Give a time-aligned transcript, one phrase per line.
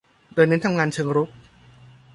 [0.33, 1.29] โดยเน้นการทำงานเชิงรุก